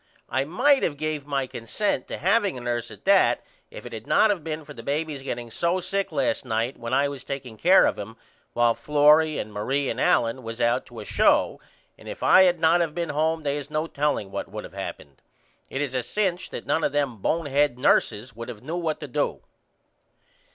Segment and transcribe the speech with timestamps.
[0.29, 4.07] I might of gave my consent to having a nurse at that if it had
[4.07, 7.55] not of been for the baby getting so sick last night when I was takeing
[7.55, 8.17] care of him
[8.53, 11.61] while Florrie and Marie and Allen was out to a show
[11.99, 14.73] and if I had not of been home they is no telling what would of
[14.73, 15.21] happened.
[15.69, 19.07] It is a cinch that none of them bonehead nurses would have knew what to
[19.07, 19.43] do.